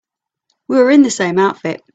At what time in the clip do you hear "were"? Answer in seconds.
0.77-0.89